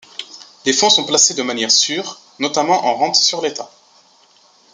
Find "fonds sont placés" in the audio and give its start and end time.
0.73-1.35